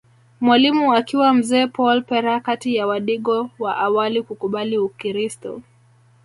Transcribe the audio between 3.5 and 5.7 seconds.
wa awali kukubali Ukiristo